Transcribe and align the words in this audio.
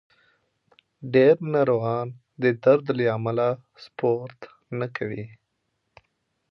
ډېر 1.13 1.35
ناروغان 1.53 2.07
د 2.41 2.43
درد 2.63 2.85
له 2.97 3.05
امله 3.17 3.47
سپورت 3.83 4.39
نه 4.79 4.87
کوي. 4.95 5.25